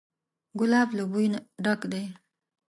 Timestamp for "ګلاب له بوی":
0.59-1.27